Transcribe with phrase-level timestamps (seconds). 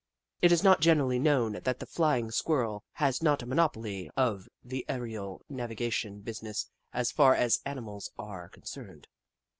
[0.41, 4.83] It is not generally known that the Flying Squirrel has not a monopoly of the
[4.89, 9.07] aerial naviofation business as far as mammals are concerned.